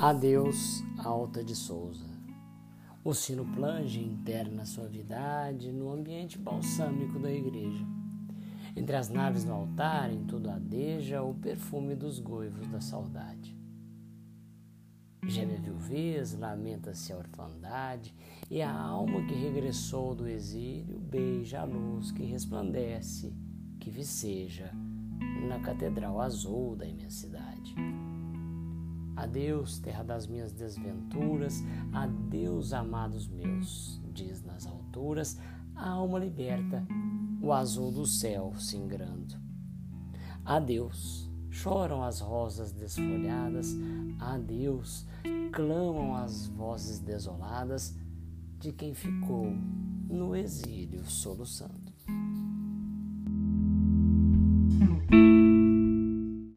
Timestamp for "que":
19.26-19.34, 22.12-22.22, 23.80-23.90